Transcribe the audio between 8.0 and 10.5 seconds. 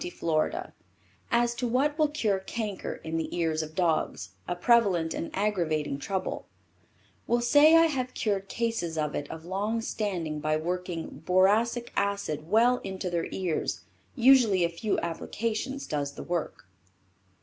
cured cases of it of long standing